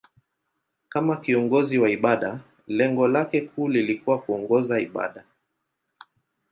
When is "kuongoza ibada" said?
4.21-5.23